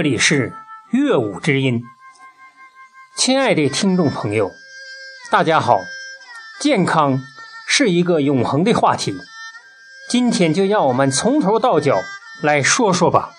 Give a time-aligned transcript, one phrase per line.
[0.00, 0.54] 这里是
[0.90, 1.82] 乐舞之音，
[3.18, 4.50] 亲爱的听众朋友，
[5.30, 5.76] 大家好。
[6.58, 7.18] 健康
[7.68, 9.12] 是一个永恒的话题，
[10.08, 12.00] 今天就让我们从头到脚
[12.42, 13.34] 来说说吧。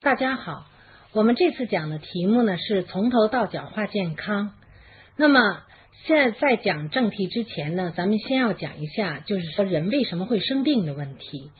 [0.00, 0.66] 大家好，
[1.10, 4.52] 我们这次讲的题目呢是从头到脚话健康。
[5.16, 5.64] 那么
[6.06, 11.50] 现在在讲正题之前呢，咱们先要讲一下，就是说人为什么会生病的问题。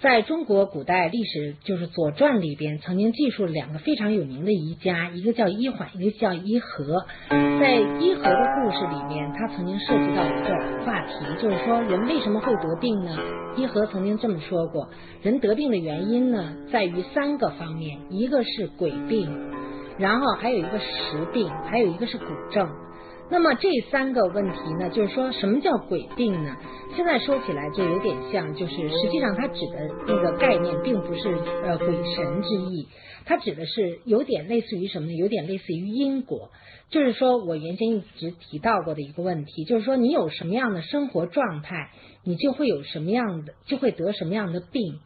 [0.00, 7.04] 在中国古代历史，就是《左传》里边曾经记述了两个非常有名的医家，一个叫医缓，一个叫医和。
[7.28, 11.12] 在医和的故事里面，他曾经涉及到一个话题，
[11.42, 13.14] 就是说人为什么会得病呢？
[13.58, 14.88] 医和曾经这么说过：
[15.20, 19.28] 人得病的原因呢，在于三个方面，一个是鬼病，
[19.98, 22.70] 然后还有一个实病，还有一个是骨症。
[23.30, 26.56] 那么这三个问题呢，就是说什么叫鬼病呢？
[26.96, 31.28] 现在说起来就有点像，就是实际上它指的那个概念并不是
[31.62, 32.88] 呃鬼神之意，
[33.24, 35.14] 它指的是有点类似于什么呢？
[35.14, 36.50] 有点类似于因果，
[36.90, 41.90] 就是说我原先一直提到过的一个问题，就是说你有什么样的生活状态，
[42.24, 44.98] 你就会有什么样的，就会得什么样的病，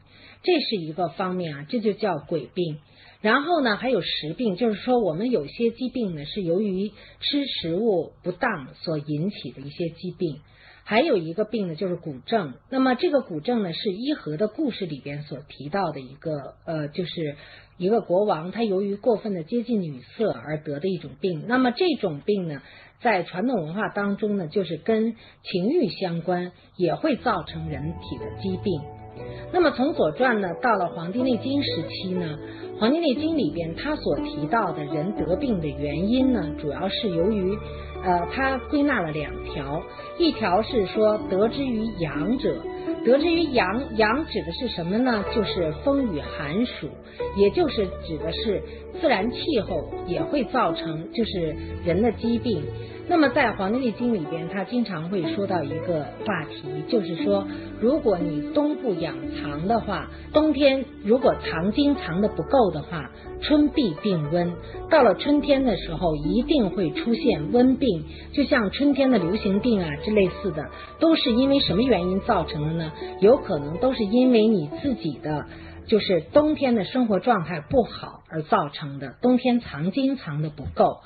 [0.45, 2.79] 这是一个方面啊，这就叫鬼病。
[3.21, 10.41] 然后呢，还有实病，就是说我们有些疾病呢是由于吃食物不当所引起的一些疾病。
[10.87, 12.53] 还有一个病呢，就是骨症。
[12.69, 17.37] 那么这个骨症呢，是伊和的故事里边所提到的一个呃，就是
[17.79, 21.47] 一个国王他由于过分的接近女色而得的一种病。
[21.49, 22.61] 那么这种病呢，
[23.01, 28.83] 在传统文化当中呢，就是跟情欲相关，也会造成人体的疾病。
[29.53, 32.39] 那么从《左传》呢，到了《黄帝内经》时期呢。
[32.81, 37.57] 《黄帝内经》里边，他所提到的人得病的原因呢，主要是由于，
[38.03, 39.81] 呃，他归纳了两条，
[40.19, 42.57] 一条是说得之于阳者，
[43.05, 45.25] 得之于阳，阳指的是什么呢？
[45.35, 46.89] 就是风雨寒暑，
[47.37, 48.63] 也就是指的是
[49.01, 52.63] 自然气候也会造成就是人的疾病。
[53.07, 57.47] 那么在《黄帝内经》里边，他经常会说到一个话题，就是说，
[57.79, 63.11] 如果你冬不养藏的话，冬天如果藏精藏的不够的话，
[63.43, 64.55] 春必病温。
[64.89, 72.93] 到了春天的时候，一定会出现温病，就像春天的流行病啊这类似的，都是因为什么原因造成的呢？
[73.21, 75.47] 有可能都是因为你自己的
[75.87, 81.01] 就是冬天的生活状态不好而造成的，冬天藏精藏的不够。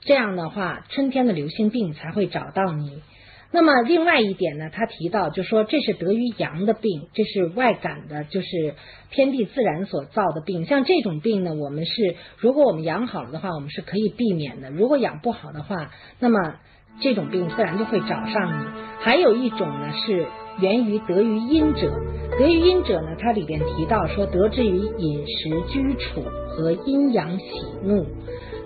[0.00, 3.02] 这样的话，春天的流行病才会找到你。
[3.50, 8.74] 那么另外一点呢，他提到就说这是得于阳的病，这是外感的，就是
[9.10, 10.64] 天地自然所造的病。
[10.64, 16.56] 像这种病呢，我们是如果我们养好了的话，我们是可以避免的；如果养不好的话，那么
[17.00, 18.66] 这种病自然就会找上你。
[19.00, 20.26] 还有一种呢，是
[20.60, 21.92] 源于得于阴者，
[22.38, 27.44] 得于阴者呢，它里边提到说得之于饮食居处和阴阳喜
[27.82, 28.06] 怒。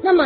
[0.02, 0.24] 那么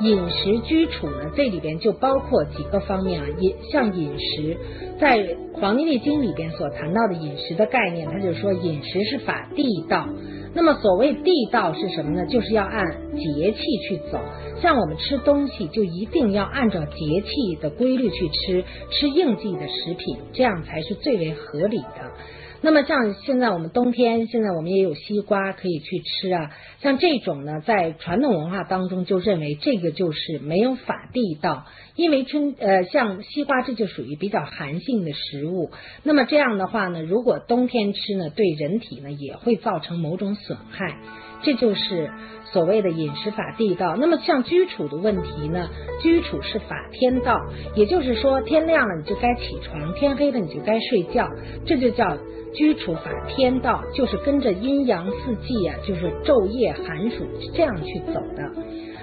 [0.00, 1.30] 饮食居处呢？
[1.36, 3.26] 这里边就包括几个方面啊。
[3.38, 4.56] 饮像饮食，
[4.98, 5.18] 在
[5.52, 10.08] 《黄帝内经》里边所谈到的饮食的概念，它就说饮食是法地道。
[10.52, 12.26] 那么所谓地道是什么呢？
[12.26, 12.84] 就是要按
[13.16, 14.18] 节气去走。
[14.60, 22.12] 像我们吃东西，就一定要按照节气的规律去吃，吃应季的食品，这样才是最为合理的。
[22.62, 26.50] 那么像现在我们冬天，现在我们也有西瓜可以去吃啊。
[26.82, 31.64] 像这种呢，在传统文化当中就认为这个就是没有法地道，
[32.00, 35.70] 因为春呃像西瓜这就属于比较寒性的食物。
[36.02, 40.96] 那么这样的话呢，如果冬天吃呢，对人体呢也会造成某种损害。
[41.42, 42.10] 这就是
[42.52, 43.96] 所谓的饮食法地道。
[43.96, 45.68] 那么像居处的问题呢，
[46.02, 47.38] 居处是法天道，
[47.74, 51.28] 也就是说天亮了你就该起床，天黑了你就该睡觉，
[51.66, 52.16] 这就叫。
[52.52, 57.24] 居处法天道，就是跟着阴阳四季啊，就是昼夜寒暑
[57.54, 58.42] 这样去走的。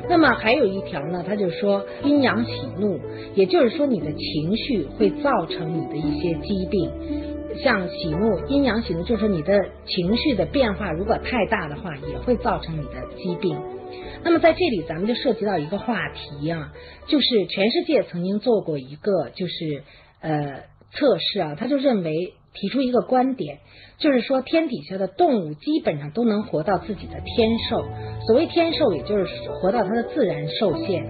[0.09, 2.99] 那么还有一条呢，他就说阴阳喜怒，
[3.35, 6.91] 也就是说你的情绪会造成你的一些疾病，
[7.63, 13.57] 像喜怒阴阳喜怒，就是说你的情绪的变化如果太大的话，也会造成你的疾病。
[14.23, 16.73] 那么在这里，咱们就涉及到一个话题啊，
[17.07, 19.83] 就是全世界曾经做过一个就是
[20.21, 22.33] 呃测试啊，他就认为。
[22.59, 23.59] 提出一个观点，
[23.99, 27.85] 就是说天底下的动物基本上都能活到自己的天寿。
[28.25, 29.25] 所谓天寿，也就是
[29.61, 31.05] 活到它的自然寿限。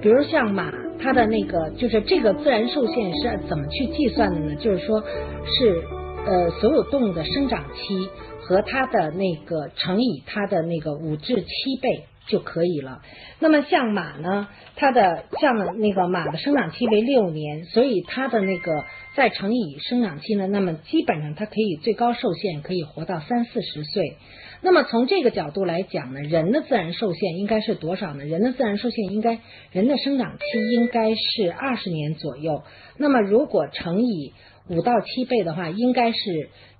[0.00, 0.70] 比如像马，
[1.02, 4.54] 它的那个就是这个自然寿限是怎么去计算的呢？
[4.56, 5.82] 就是说，是
[6.26, 8.08] 呃所有动物的生长期
[8.42, 12.04] 和它的那个乘以它的那个五至七倍。
[12.28, 13.00] 就可以了。
[13.40, 18.84] 那么像马呢，它的像那个马的生长期为六年，所以它的那个
[19.16, 24.16] 再乘以生长期呢，那么基本上它可以最高寿限可以活到三四十岁。
[24.62, 28.24] 那么从这个角度来讲呢，人的自然寿限应该是多少呢？
[28.24, 29.40] 人的自然寿限应该
[29.72, 32.62] 人的生长期应该是二十年左右。
[32.98, 34.32] 那么如果乘以
[34.68, 36.18] 五到七倍的话，应该是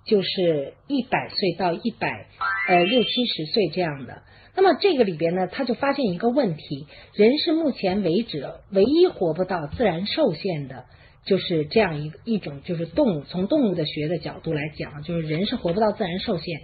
[0.06, 2.26] 就是一百岁到一百
[2.68, 4.22] 呃六七十岁这样的。
[4.54, 10.84] 那么这个里边呢，他就发现一个问题：人是目前为止唯一活不到自然寿限的。
[11.24, 16.60] 就是这样一一种，就是动物从动物的学的角度来讲，就是人是活不到自然寿限。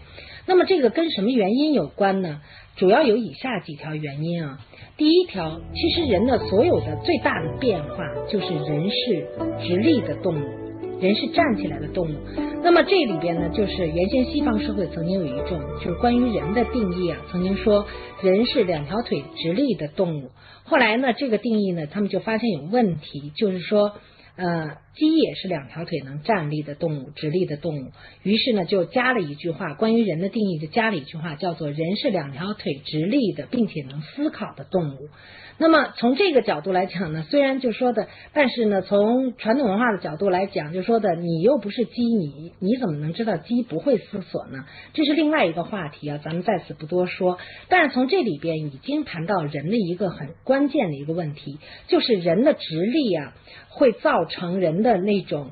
[0.46, 2.40] 那么这个跟什么原因有关呢？
[2.76, 4.58] 主要有以下几条原因啊。
[4.96, 7.96] 第一条，其实人的所有的最大的变化
[8.28, 9.26] 就是人是
[9.66, 12.16] 直立的动物，人是站起来的动物。
[12.62, 17.86] 那么这里边呢，就是原先西方社会曾经有一种就是关于人的定义啊，曾经说
[18.22, 20.30] 人是两条腿直立的动物。
[20.64, 23.92] 后来呢，这个定义呢，他们就发现有问题，就是说。
[24.36, 27.92] 呃，鸡也是两条腿能站立的动物，直立的动物。
[28.22, 35.08] 于是呢，就加了一句话，关于人的定义就加了一句话，叫做人是两条腿直立的，并且能思考的动物。
[35.58, 44.64] 那么从这个角度来讲呢，虽然就说的，但是呢，从传统文化的角度来讲，就说的你又不是鸡，你你怎么能知道鸡不会思索呢？
[44.92, 47.38] 这是另外一个话题啊，咱们在此不多说。
[47.68, 51.58] 但是从这里边已经谈到人的一个很关键的一个问题，
[51.88, 53.32] 就是人的直立啊。
[53.68, 55.50] 会造成人的那种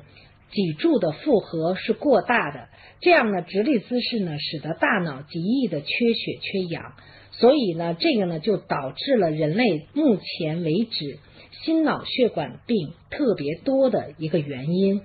[0.49, 2.69] 脊柱的负荷是过大的，
[2.99, 6.93] 这样呢，直立姿势呢，使得大脑极易的缺血缺氧，
[7.39, 11.19] 所以呢，这个呢就导致了人类目前为止
[11.63, 15.01] 心脑血管病特别多的一个原因。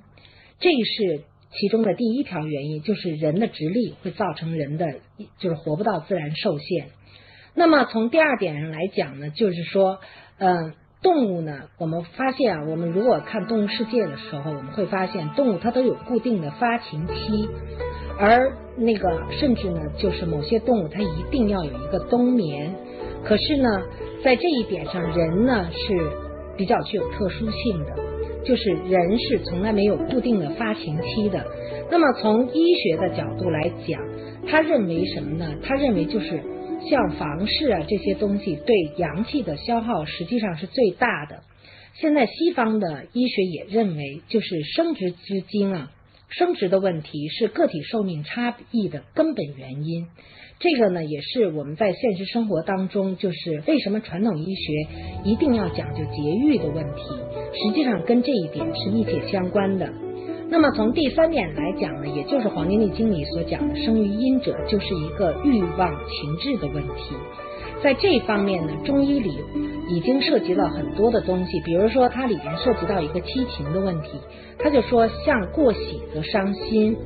[0.59, 1.23] 这是
[1.53, 4.87] 其中的第一条原因，就是人的直立会造成人的
[5.39, 6.89] 就是活不到自然寿限。
[7.55, 10.01] 那么从第二点上来讲呢，就是说，
[10.39, 10.75] 嗯。
[11.03, 11.71] 动物呢？
[11.79, 17.49] 我们发现啊，我们如果看动物世界的时候，我们会发现动物它都有固定的发情期，
[18.21, 22.73] 而那个甚至呢，就是某些动物它一定要有一个冬眠。
[23.25, 23.69] 可是呢，
[24.23, 26.11] 在这一点上，人呢是
[26.57, 27.97] 比较具有特殊性的，
[28.45, 31.45] 就是人是从来没有固定的发情期的。
[31.91, 34.01] 那么从医学的角度来讲，
[34.47, 35.55] 他认为什么呢？
[35.63, 36.43] 他认为就是。
[36.89, 41.43] 像房事啊这些东西对阳气的消耗实际上是最大的。
[41.93, 45.91] 现在西方的医学也认为，就是生殖之精啊，
[46.31, 50.07] 生殖的问题是个体寿命差异的根本原因。
[50.59, 54.73] 这个呢，也是我们在现实生活当中，就是为什么传统医学
[55.25, 57.03] 一定要讲究节育的问题，
[57.55, 60.10] 实际上跟这一点是密切相关的。
[60.51, 67.15] 那么从第三点来讲呢，也就是《黄帝内经》里所讲的“生于阴者”，就是一个欲望情志的问题。
[67.81, 69.33] 在这方面呢，中医里
[69.89, 74.19] 已经涉及到很多的东西，比如说它里面涉及到一个七情的问题，
[74.59, 76.97] 他就说像过喜则伤心，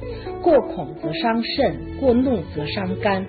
[0.42, 3.26] 过恐则伤肾，过怒则伤肝。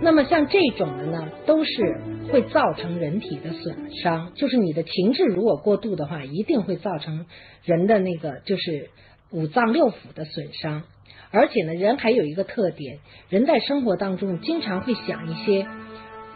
[0.00, 2.00] 那么像这种的呢，都是
[2.32, 4.32] 会造成人体的损伤。
[4.34, 7.26] 就是你的情志如果过度的话，一定会造成
[7.64, 8.88] 人的那个就是。
[9.30, 10.82] 五脏六腑的损伤，
[11.30, 15.66] 而且呢，人还有一个特点，人在生活当中经常会想一些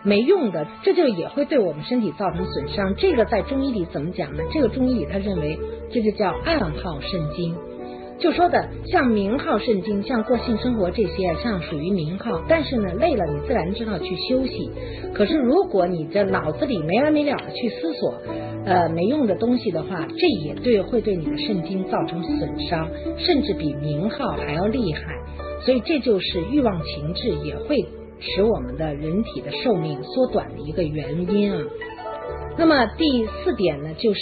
[0.03, 2.95] 没用的，这就也会对我们身体造成损伤。
[2.97, 4.43] 这个在中医里怎么讲呢？
[4.53, 5.59] 这个中医里他认为
[5.91, 7.57] 这就叫暗耗肾精。
[8.23, 12.41] 就说的像名号肾经，像过性生活这些，像属于名号。
[12.49, 14.71] 但是呢，累了你自然知道去休息。
[15.13, 18.15] 可是如果你这脑子里没完没了的去思索，
[18.65, 22.89] 呃，没用的东西的话，这也对会对你的肾经造成损伤，
[23.19, 25.01] 甚至比名号还要厉害。
[25.65, 27.85] 所以这就是欲望情志也会
[28.21, 31.59] 使我们的人体的寿命缩短的一个原因啊。
[32.59, 34.21] 那么第四点呢，就是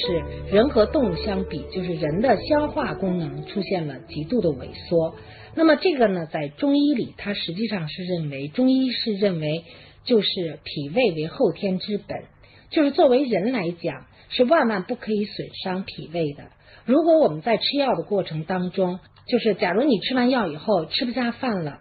[0.51, 5.17] 人和动物相比，就是人的消化功能出现了极度的萎缩。
[5.55, 9.65] 那么这个呢，在中医里，它实际上是认为，中医是认为，
[10.05, 12.23] 就是脾胃为后天之本，
[12.71, 16.45] 就是作为人来讲，是万万不可以损伤脾胃的。
[16.87, 21.81] 如果我们在吃药的过程当中，就是假如你吃完药以后吃不下饭了。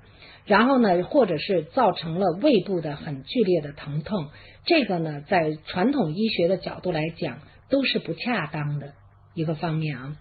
[0.49, 4.29] 然后呢，或者是造成了胃部的很剧烈的疼痛，
[4.65, 7.37] 这个呢，在传统医学的角度来讲，
[7.69, 8.93] 都是不恰当的
[9.35, 10.17] 一个方面啊。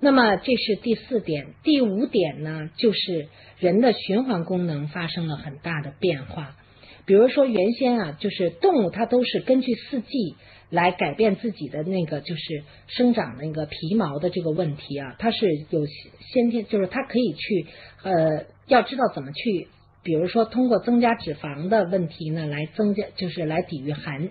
[0.00, 3.28] 那么这是第四点，第五点呢，就是
[3.60, 6.56] 人的循环功能发生了很大的变化。
[7.06, 10.36] 比如说原先啊，就是动物它都是根据四季
[10.70, 17.66] 来改变自己的那个就是生长那个皮毛的这个问题啊，它是有先天，就是它可以去
[18.02, 18.44] 呃。
[18.68, 19.68] 要知道怎么去
[20.04, 24.30] 比如说通过增加脂肪的问题呢，来增加就是来抵御寒，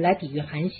[0.00, 0.74] 来抵御寒邪。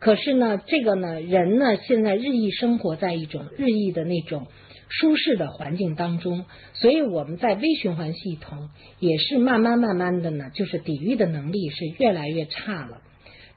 [0.00, 4.48] 可是呢，这个呢，人呢现在日益生活在一种日益的那种
[4.88, 13.02] 舒适的环境当中，所以我们在微循环系统也是慢慢慢慢的呢，就是抵御的能力是越来越差了。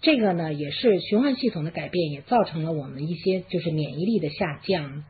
[0.02, 5.04] 这个呢，也是循环系统的改变，也造成了我们一些就是免疫力的下降。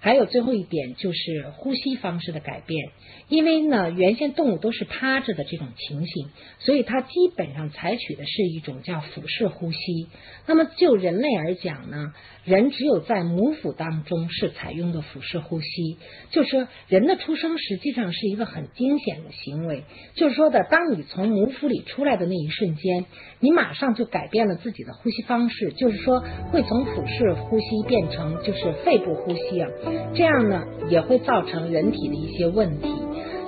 [0.00, 2.90] 还有最后一点就是呼吸方式的改变，
[3.28, 6.28] 因为呢，原先动物都是趴着的这种情形，
[6.58, 10.08] 所以它基本上采取的是一种叫俯式呼吸。
[10.46, 12.14] 那么就人类而讲呢，
[12.44, 15.98] 人只有在母腹当中是采用的俯式呼吸，
[16.30, 23.04] 就是说人的出生实际上是一个很惊险的行为，就是说的，当你从母腹里出来的那一瞬间，
[23.38, 29.68] 你马上就改变了自己的呼吸方式，就是说会从俯式呼吸变成就是肺部呼吸啊。
[30.14, 32.88] 这样呢，也会造成人体的一些问题。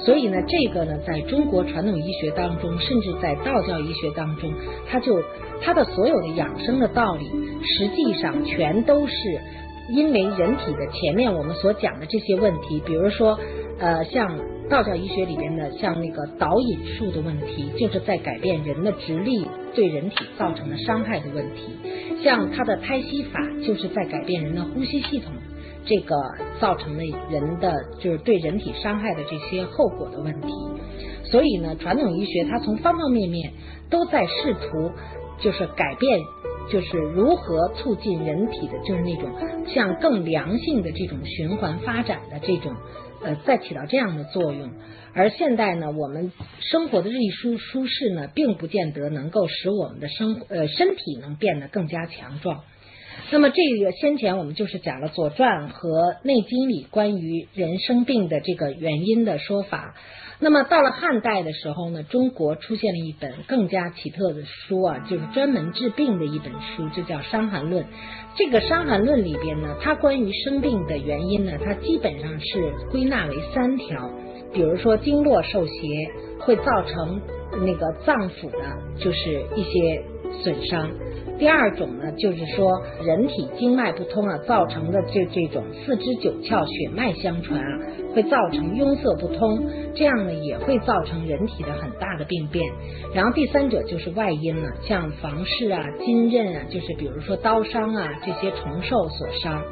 [0.01, 4.53] 所以呢，这个呢，在中国传统医学当中，甚至在道教医学当中，
[4.89, 5.23] 它就
[5.61, 7.31] 它的所有的养生的道理，
[7.63, 9.15] 实际上全都是
[9.91, 13.39] 因为人体的前面我们所讲的这些问题，比如说
[13.79, 25.33] 呃，像道教医学里边的像那个导引术的问题，就是在改变人的直立对人体造成的伤害的问题；像它的胎息法，就是在改变人的呼吸系统。
[25.85, 26.17] 这个
[26.61, 30.49] 造成了人的就是对人体伤害的这些后果的问题，
[31.25, 33.53] 所以呢，传统医学它从方方面面
[33.91, 34.93] 都在试图
[35.41, 36.21] 就是改变，
[36.71, 39.31] 就是如何促进人体的，就是那种
[39.75, 42.75] 向更良性的这种循环发展的这种
[43.23, 44.71] 呃，在起到这样的作用。
[45.15, 52.61] 而现代呢，我们生活的日益舒舒适呢，并不见得能够使我们的生呃身体能变得更加强壮。
[53.31, 55.89] 那么这个先前我们就是讲了《左传》和
[56.23, 59.95] 《内经》里关于人生病的这个原因的说法。
[60.39, 67.85] 那么到了汉代的时候呢，中国出现了一本更加奇特的书啊，就是专门治病的一本书，就叫《伤寒论》。
[68.35, 74.11] 这个《伤寒论》里边呢，它关于生病的原因呢，它基本上是归纳为三条，
[74.53, 75.73] 比如说经络受邪
[76.41, 77.21] 会造成
[77.65, 78.59] 那个脏腑的，
[78.99, 80.03] 就是一些
[80.43, 80.91] 损伤。
[81.39, 82.71] 第二种呢，就是说
[83.05, 87.81] 人体经脉不通啊，造成的这这种四肢九窍血脉相传啊，
[88.15, 92.65] 会造成壅塞不通，这样呢也会造成人体的很大的病变。
[93.13, 99.65] 然后第三者就是外因了，像房事啊、金刃啊，就是比如说刀伤啊这些虫兽所伤。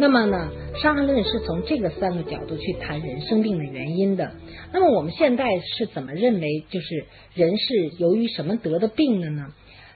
[0.00, 0.48] 那么呢，
[0.80, 4.30] 《伤寒论》是从这个三个角度去谈人生病的原因的。
[4.72, 9.46] 那么我们现在是怎么认为，就是人是由于什么得的病的呢？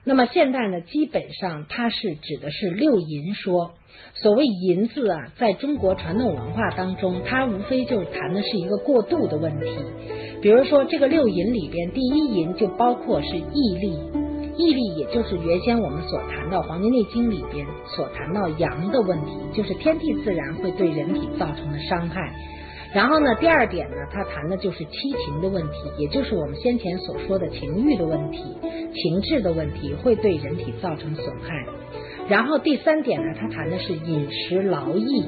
[0.04, 3.72] 那么现在呢，基本上它是指的是六淫说。
[4.14, 9.70] 所谓淫字啊，在中国传统文化当中，它无非就是谈的是一个过度的问题。
[10.40, 13.98] 比如说这个六淫里边，第一淫就包括是毅力，
[14.56, 22.34] 毅力也就是原先我们所谈到《黄帝内经》里边所谈到阳的问题，就是天地自然会对人体造成的伤害。
[22.94, 28.38] 然后呢，第二点呢，他谈的就是七情的问题，也就是我们先前所说的情欲的问题、
[28.94, 31.66] 情志的问题，会对人体造成损害。
[32.28, 35.24] 然后第三点呢，他谈的是饮食劳逸。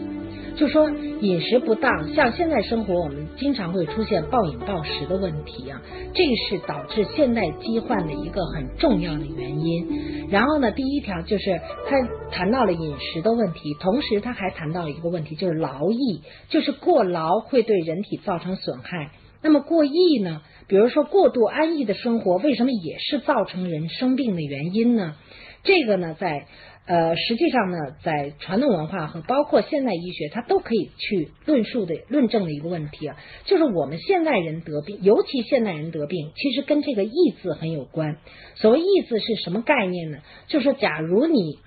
[0.56, 5.82] 就说饮食不当，像现在生活，我们经常会出现暴饮暴食的问题啊，
[6.14, 10.28] 这是导致现代疾患的一个很重要的原因。
[10.30, 11.96] 然后呢，第一条就是他
[12.30, 19.10] 谈到了饮食的问题，同时他还谈到了一个问题，就是劳逸，就是过劳会对人体造成损害。
[19.42, 20.42] 那么过逸呢？
[20.68, 25.16] 比如说过度安逸的生活，为什么也是造成人生病的原因呢？
[25.64, 26.46] 这个呢，在。
[26.86, 38.18] 呃，实际上呢，在传统文化和包括现代医学，它都可以去论述的、论证的一个问题啊，就是我们现代人得病，尤其现代人得病，其实跟这个“意”字很有关。
[38.56, 40.18] 所谓“意”字是什么概念呢？
[40.48, 41.58] 就是，假如你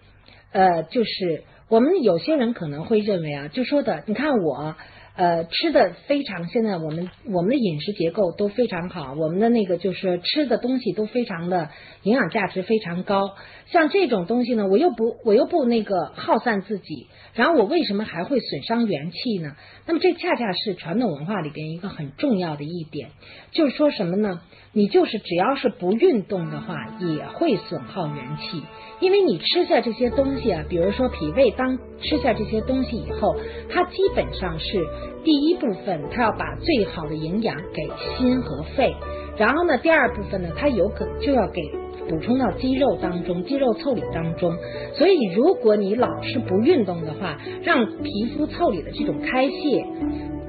[0.51, 4.75] 呃，就是我们有些人可能会认为啊，就说的，你看我。
[5.19, 11.71] 呃，吃的非常，现在我们我们的饮食结构都非常好，我们的那个就是吃的东西都非常的
[12.03, 13.31] 营养价值非常高。
[13.69, 19.55] 像这种东西呢，我又不我又不那个耗散自己，然后我为什么还会损伤元气呢？
[19.85, 23.09] 那么这恰恰是传统文化里边一个很重要的一点，
[23.51, 24.41] 就是说什么呢？
[24.71, 28.63] 你就是只要是不运动的话，也会损耗元气。
[28.99, 33.35] 因为你吃下这些东西啊，比如说脾胃当吃下这些东西以后，
[33.69, 34.85] 它基本上是
[35.23, 38.95] 第一部分，它要把最好的营养给心和肺，
[39.37, 41.61] 然后呢，第二部分呢，它有可就要给
[42.09, 44.57] 补充到肌肉当中、肌肉腠理当中。
[44.95, 49.85] 所以，如果你老是不运动的话，让皮肤腠理的这种开泄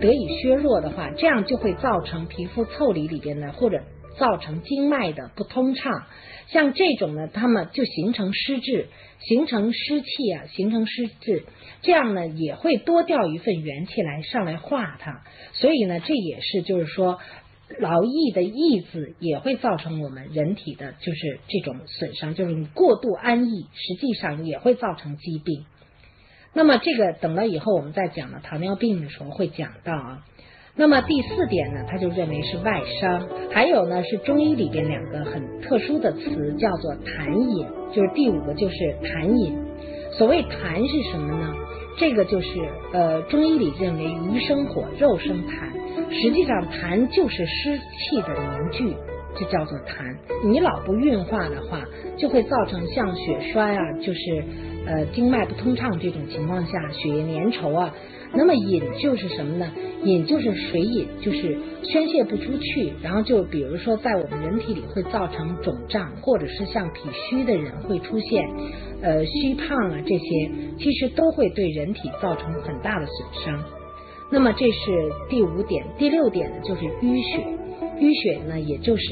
[0.00, 3.82] 得以削弱的话，这样就会造成皮肤腠理里边的或者
[4.16, 6.04] 造成经脉的不通畅。
[6.46, 8.86] 像这种呢，它们就形成湿滞，
[9.20, 11.42] 形成湿气啊，形成湿滞，
[11.82, 15.24] 这样呢也会多掉一份元气来上来化它。
[15.52, 17.18] 所以呢，这也是就是说。
[17.78, 25.64] 劳逸的逸字也会造成我们人体的，就是这种损伤，就是你过度安逸，实际上也会造成疾病。
[26.54, 30.24] 那么这个等到以后我们再讲了糖尿病的时候会讲到啊。
[30.74, 39.58] 那么第四点呢，他就认为是外伤，还有呢是中医里边两个很特殊的词叫做痰饮，就是第五个就是痰饮。
[40.12, 41.54] 所谓痰是什么呢？
[41.98, 42.48] 这个就是
[42.92, 45.68] 呃中医里认为鱼生火，肉生痰。
[46.10, 48.96] 实际上，痰就是湿气的凝聚，
[49.36, 50.16] 就叫做痰。
[50.42, 51.84] 你老不运化的话，
[52.16, 54.44] 就会造成像血栓啊，就是
[54.88, 57.94] 呃经脉不通畅这种情况下，血液粘稠啊。
[58.34, 59.72] 那么饮就是什么呢？
[60.04, 68.46] 饮就是水饮，就是宣泄不出去，然后就比如说在我们人体里会造成肿胀，或者是像脾虚的人会出现
[69.00, 73.64] 呃虚胖啊这些，其实都会对人体造成很大的损伤。
[74.30, 77.46] 那么这是第五点，第六点呢就是淤血，
[77.98, 79.02] 淤血呢也就是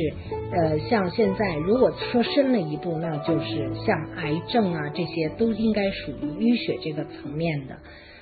[0.52, 7.78] 呃像现在如果说深了一步，那就是像癌症啊这些都应该属于淤血这个层面的。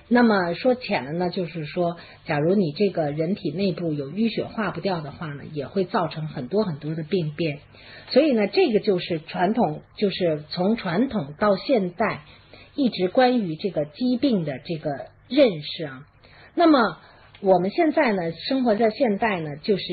[0.07, 1.97] 那么说浅了呢，就是说
[2.27, 7.59] 假如你这个人体内部有淤血化不掉的话呢，也会造成很多很多的病变。
[8.09, 12.21] 所以呢，这个就是传统，就是从传统到现代
[12.75, 14.91] 一直关于这个疾病的这个
[15.29, 16.07] 认识啊。
[16.55, 16.99] 那么
[17.41, 19.85] 我们现在呢，生活在现代呢，就是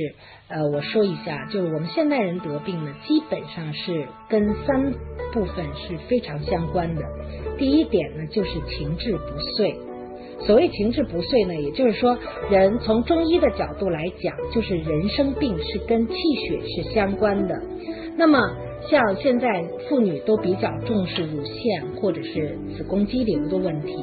[0.47, 4.93] 呃，我说一下，就是我们现代人得病呢，基本上是跟三
[5.33, 7.01] 部分是非常相关的。
[7.57, 9.75] 第一点呢，就是情志不遂。
[10.45, 12.17] 所谓情志不遂呢，也就是说，
[12.49, 17.61] 人从中医的角度来讲，就是人生病是跟气血是相关的。
[18.17, 18.39] 那么
[18.89, 23.95] 像现在妇女都比较重视乳腺或者是子宫肌瘤的问题。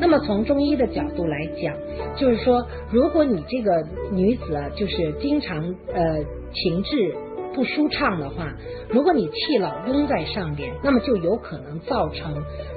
[0.00, 1.76] 那么从中医的角度来讲，
[2.16, 7.14] 就是说，如果你这个女子啊，就是经常呃情志
[7.54, 8.52] 不舒畅的话，
[8.90, 12.34] 如果你气老拥在上边，那么就有可能造成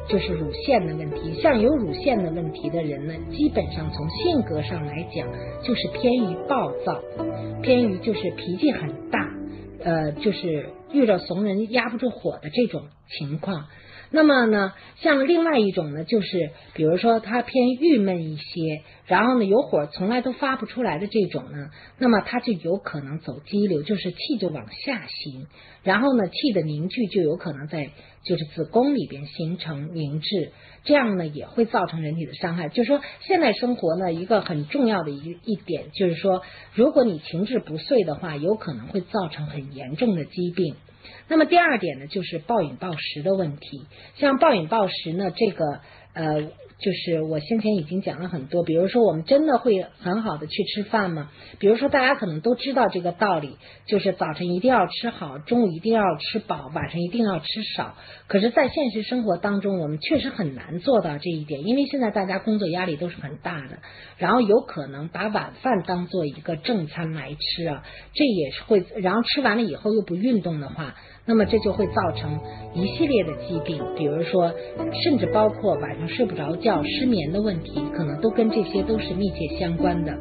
[0.08, 1.42] 就是乳腺的问题。
[1.42, 5.28] 像有乳腺的问题的人呢，基本上从性格上来讲，
[5.64, 7.02] 就是偏于暴躁，
[7.64, 9.32] 偏于就是脾气很大，
[9.84, 13.68] 呃，就是遇着怂人压不住火的这种情况。
[14.10, 25.48] 那么呢，像另外一种呢，就是比如说他偏郁闷一些，然后呢有火从来都发不出来的这种呢，那么他就有可能走激流，就是气就往下行，
[25.84, 27.90] 然后呢气的凝聚就有可能在
[28.24, 30.52] 就是子宫里边形成凝滞，
[30.86, 32.70] 这样呢也会造成人体的伤害。
[32.70, 36.42] 就是说现代生活呢一个很重要的一一点就是说，
[36.74, 40.76] 如果你情志不遂的话，有可能会造成很严重的疾病。
[41.28, 43.86] 那么第二点呢，就是暴饮暴食的问题。
[44.16, 45.80] 像暴饮暴食呢，这个
[46.14, 46.52] 呃。
[46.80, 51.32] 就是我先前已经讲了很多，比如说我们真的会很好的去吃饭吗？
[51.58, 57.96] 比如说大家可能都知道这个道理，就是早晨一定要吃好，中午一定要吃饱，晚上一定要吃少。
[58.28, 63.80] 可是，在现实生活当中，我们确实很难做到这一点，因为现在大家工作压力都是很大的，
[64.18, 70.96] 然后有可能把晚饭当做一个正餐来吃啊，这也是会，然后吃完了以后又不运动的话。
[71.28, 72.40] 那么这就会造成
[72.74, 74.52] 一系列的疾病，比如说，
[75.04, 80.18] 甚至包括晚上睡不着觉、失眠的问题，可能都跟这些都是密切相关的。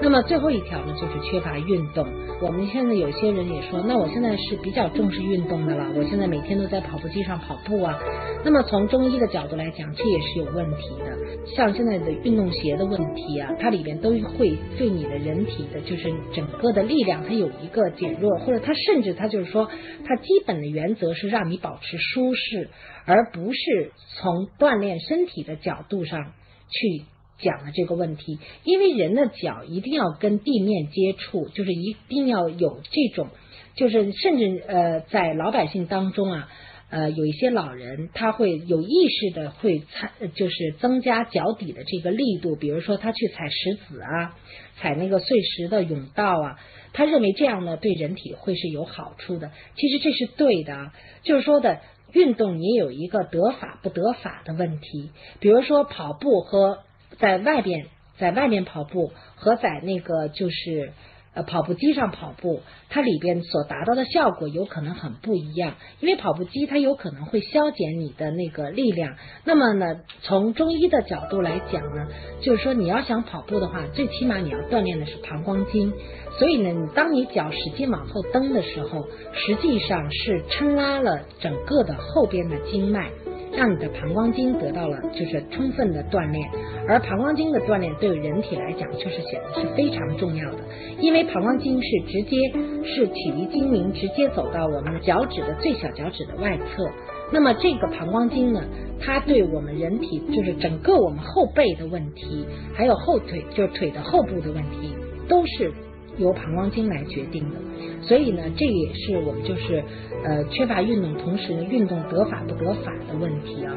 [0.00, 2.06] 那么最后一条呢，就是缺乏运动。
[2.40, 7.98] 我们现在有些人也说，那我现在是比较重视运动的了，我现在每天都在跑步机上跑步啊。
[8.44, 11.46] 那么从中医的角度来讲，这也是有问题的。
[11.56, 19.68] 像现在的运动鞋的问题啊，它里边都会对你的人体的，就是整个的力量，它有一个减弱，或者它甚至它就是说，
[20.06, 22.70] 它基本的原则是让你保持舒适，
[23.04, 26.32] 而不是从锻炼身体的角度上
[26.70, 27.04] 去。
[27.38, 33.28] 讲的这个问题，因为人的脚一定要跟地面接触，就是一定要有这种，
[33.76, 36.48] 就是甚至呃，在老百姓当中啊，
[36.90, 44.36] 呃，有一些老人他会有意识的会踩，就是增加脚底的这个力度，比如说他去踩石子啊，
[44.76, 46.58] 踩那个碎石的甬道啊，
[46.92, 49.52] 他认为这样呢对人体会是有好处的。
[49.76, 50.90] 其实这是对的，
[51.22, 51.78] 就是说的
[52.12, 56.80] 运动也有一个得法不得法的问题，比如说跑步和。
[57.18, 57.86] 在外边，
[58.18, 60.92] 在外面跑步和在那个就是
[61.34, 69.16] 呃跑步机上跑步，它里边所达到的效果有可能很不一样，因为跑步机它有可能会消减你的那个力量。
[69.44, 72.08] 那么呢，从中医的角度来讲呢，
[72.40, 75.92] 就是说你要想跑步的话，最起码你要锻炼的是膀胱经。
[76.38, 83.10] 所以呢，你当你脚使劲往后蹬的时候，实际上是撑拉了整个的后边的经脉。
[83.58, 86.48] 让你的膀胱经得到了就是充分的锻炼，
[86.86, 90.58] 而膀胱经的锻炼对人体来讲就是显得是非常重要的，
[91.00, 92.52] 因为膀胱经是直接
[92.84, 96.88] 是起离经明，直接走到我们脚趾的最小脚趾的外侧。
[97.32, 98.62] 那么这个膀胱经呢，
[99.00, 104.94] 它对我们人体就是整个我们后背的问题，还有后腿就是腿的后部的问题，
[105.28, 105.72] 都是
[106.18, 107.56] 由膀胱经来决定的。
[108.02, 109.82] 所以呢，这也是我们就是
[110.24, 113.74] 呃缺乏运动，同时呢运动得法不得法的问题啊。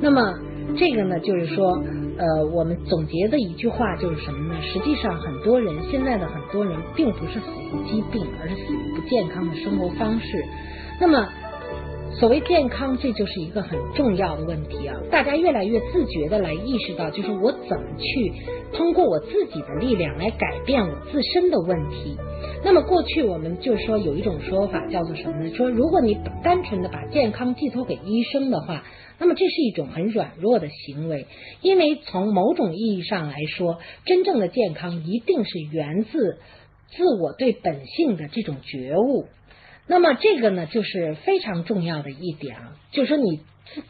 [0.00, 0.34] 那么
[0.76, 1.82] 这个呢，就是说
[2.18, 4.60] 呃我们总结的一句话就是什么呢？
[4.62, 10.44] 实际上很多人现在的很多人并不是死于疾病，而是死于不健康的生活方式。
[11.00, 11.28] 那么。
[12.18, 14.96] 所谓健康，这就是一个很重要的问题啊！
[15.10, 18.32] 大家越来越自觉的来意识到，就是我怎么去
[18.72, 22.16] 通过我自己的力量来改变我自身的问题。
[22.64, 25.50] 那么过去我们就说有一种说法叫做什么呢？
[25.56, 28.84] 说如果你单纯的把健康寄托给医生的话，
[29.18, 31.26] 那么这是一种很软弱的行为，
[31.60, 36.38] 因为从某种意义上来说，真正的健康一定是源自
[36.90, 39.24] 自我对本性的这种觉悟。
[39.92, 43.40] 那么这个呢，就是非常重要的一点啊，就是说你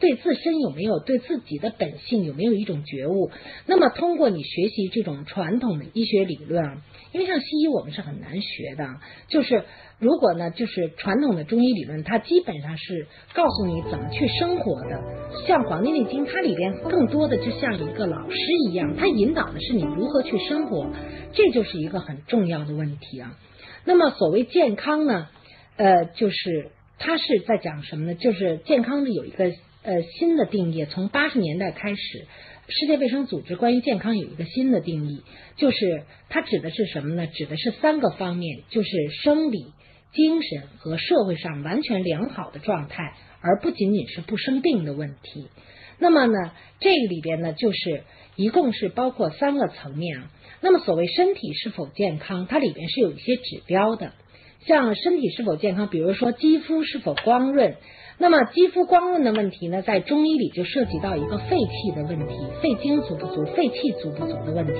[0.01, 3.31] 对自身有没有对自己的本性有没有一种觉悟？
[3.67, 6.81] 那么通过你学习这种传统的医学理论啊，
[7.13, 8.85] 因为像西医我们是很难学的，
[9.29, 9.63] 就是
[9.97, 15.01] 如果呢，就是传统的中医理论，它基本上是告诉你怎么去生活的。
[15.47, 18.35] 像《黄帝内经》，它里边更多的就像一个老师
[18.69, 20.85] 一样，它引导的是你如何去生活，
[21.31, 23.37] 这就是一个很重要的问题啊。
[23.85, 25.29] 那么所谓健康呢？
[25.75, 28.15] 呃，就是他是在讲什么呢？
[28.15, 29.45] 就是健康的有一个
[29.81, 32.27] 呃新的定义，从八十年代开始，
[32.67, 35.23] 世界卫生组织关于健康有一个新的定义，
[35.57, 37.27] 就是它指的是什么呢？
[37.27, 38.89] 指的是三个方面，就是
[39.23, 39.65] 生理、
[40.13, 45.47] 精神和社会上完全良好的状态，而不仅仅是不生病的问题。
[45.99, 48.03] 那么呢，这个里边呢，就是
[48.35, 50.31] 一共是包括三个层面啊。
[50.61, 54.13] 那么所谓身体是否健康，它里边是有一些指标的。
[54.65, 57.75] 像身体是否健康，比如说肌肤是否光润，
[58.17, 64.73] 那么肌肤光润的问题呢，在中医里就涉及到一个肺气的问题，肺精足不足、肺气足不足的问题，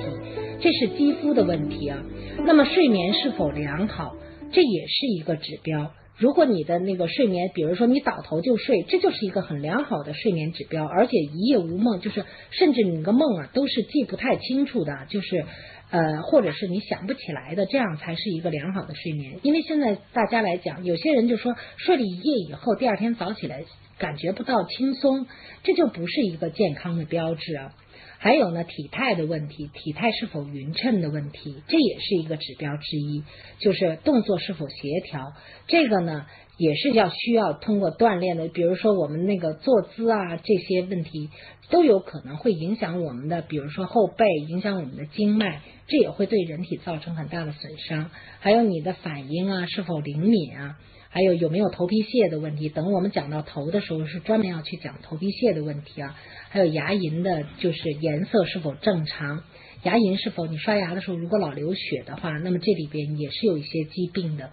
[0.61, 2.01] 这是肌肤的问题啊。
[2.45, 4.15] 那么睡眠是否良好，
[4.51, 5.91] 这也是一个指标。
[6.17, 15.45] 如果你的那个睡眠，比如说你倒头就睡，这就是一个很良好的睡眠指标，而且一夜无梦，就是甚至你个梦啊都是记不太清楚的，就是。
[15.91, 19.38] 呃，或者是你想不起来的，这样才是一个良好的睡眠。
[19.43, 23.63] 因为现在大家来讲，有些人就说睡了一夜以后，第二天早起来
[23.99, 25.28] 感觉不到轻松，
[25.62, 27.76] 这就不是一个健康的标志啊。
[28.23, 33.21] 还有呢，体态的问题，体态是否匀称的问题，这也是一个指标之一。
[33.59, 35.33] 就是动作是否协调，
[35.67, 36.25] 这个呢。
[36.55, 41.31] 也是要需要通过锻炼的，比如说我们那个坐姿啊，这些问题
[41.71, 48.12] 都有可能会影响我们的，比如说后背，影响我们的经脉，这也会对人体造成很大的损伤。
[48.39, 50.77] 还有你的反应啊，是否灵敏啊？
[51.13, 52.69] 还有有没有头皮屑的问题？
[52.69, 56.15] 等我们讲到头的时候，是专门要去讲头皮屑的问题啊。
[56.49, 59.43] 还有牙龈的，就是颜色是否正常？
[59.84, 64.49] 牙龈是否你刷牙的时候如果老流血的话，那么这里边也是有一些疾病的。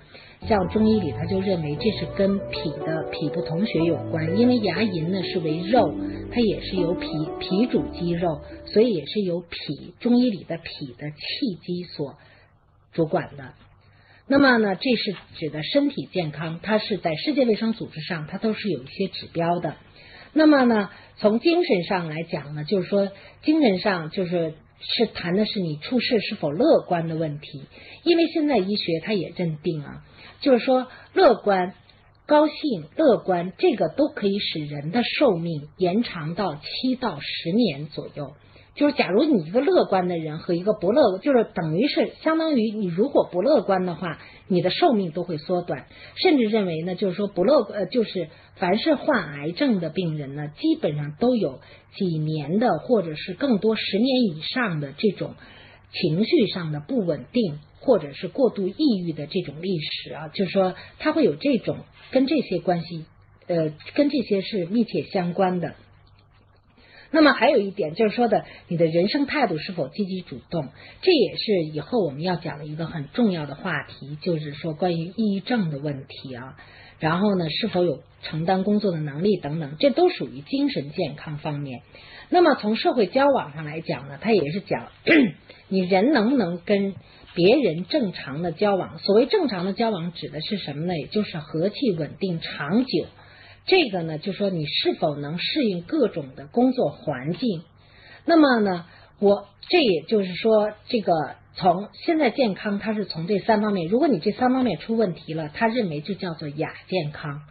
[0.47, 5.95] 像中医里他就认为这是跟脾的脾不统血有关，因为牙龈呢是为肉，
[6.31, 7.07] 它也是由脾
[7.39, 12.19] 脾主肌肉，所以也是由脾中医里的脾的气机所
[12.93, 13.55] 主管的。
[14.33, 19.75] 那么呢，这是指的身体健康，它是在世界卫生组织上它都是有一些指标的。
[20.33, 23.11] 那么呢，从精神上来讲呢，就是说
[23.43, 27.65] 精神上就是是谈的是你处事是否乐观的问题，
[28.05, 30.05] 因为现在医学它也认定啊。
[30.41, 31.75] 就是说，乐观、
[32.27, 38.35] 高兴、乐观，这个都可以使人的寿命延长到七到十年左右。
[38.81, 45.85] 就是假如你一个乐观的人和一个不乐，就是等于是相当于你如果不乐观的话，你的寿命都会缩短。
[46.15, 51.61] 甚至认为呢，就是说不乐呃，就是凡是患癌症的病人呢，基本上都有
[51.95, 55.35] 几年的或者是更多十年以上的这种
[55.93, 57.59] 情绪上的不稳定。
[57.83, 61.79] 或者是过度抑郁的这种历史啊，就是说他会有这种
[62.11, 63.07] 跟这些关系，
[63.47, 65.77] 呃，跟这些是密切相关的。
[67.11, 70.69] 那么还有一点就是说的，你的人生态度是否积极主动，
[71.03, 76.57] 这也是以后我们要讲的一个很重要的话题，就是说关于抑郁症的问题啊。
[77.01, 81.81] 然后呢，是否有承担工作的能力等等，这都属于精神健康方面。
[82.29, 84.89] 那么从社会交往上来讲呢，它也是讲
[85.69, 86.95] 你人能不能跟
[87.35, 88.99] 别人正常的交往。
[88.99, 90.97] 所谓正常的交往指的是什么呢？
[90.99, 93.07] 也就是和气、稳定、长久。
[93.71, 97.63] 这个呢，就说你是否能适应各种的工作环境。
[98.25, 98.87] 那么呢，
[99.21, 101.13] 我这也就是说，这个
[101.55, 103.87] 从现在健康，它是从这三方面。
[103.87, 107.43] 如果你这三方面出问题了，他认为就叫做亚健康，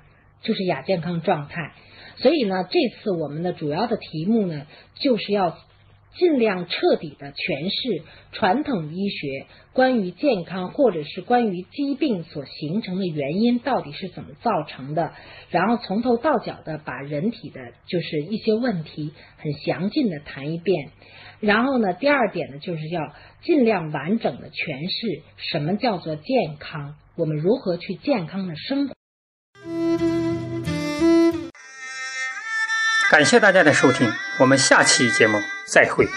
[0.41, 1.73] 就是亚健康状态。
[2.17, 5.57] 所以呢，这次我们的主要的题目呢，就是要。
[6.15, 15.13] 尽量彻底的诠释传统医学关于健康或者是关于疾病所形成的原因到底是怎么造成的，
[15.49, 20.89] 然后从头到脚的把人体的就是一些问题很详尽的谈一遍。
[21.39, 23.01] 然后呢，第二点呢，就是要
[23.41, 28.98] 尽量完整的诠释什么叫做健康，我们如何去健康的生活。
[33.09, 36.07] 感谢大家的收听，我们下期节目再会。